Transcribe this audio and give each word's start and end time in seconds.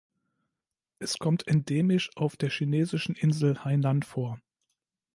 Es 0.97 1.19
kommt 1.19 1.47
endemisch 1.47 2.09
auf 2.17 2.35
der 2.35 2.49
chinesischen 2.49 3.13
Insel 3.13 3.63
Hainan 3.63 4.01
vor. 4.01 4.41